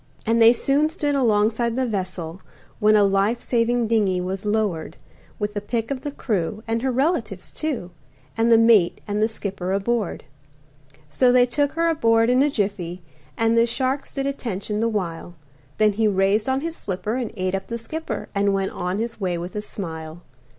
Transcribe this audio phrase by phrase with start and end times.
[0.25, 2.41] And they soon stood alongside the vessel,
[2.79, 4.97] When a life saving dingey was lowered
[5.37, 7.91] With the pick of the crew, and her relatives, too,
[8.35, 10.23] And the mate and the skipper aboard.
[11.07, 13.03] So they took her aboard in a jiffy,
[13.37, 15.35] And the shark stood attention the while,
[15.77, 19.19] Then he raised on his flipper and ate up the skipper And went on his
[19.21, 20.23] way with a smile.